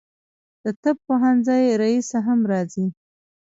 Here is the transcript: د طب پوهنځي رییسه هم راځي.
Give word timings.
د 0.63 0.65
طب 0.81 0.97
پوهنځي 1.07 1.61
رییسه 1.81 2.17
هم 2.27 2.39
راځي. 2.51 2.85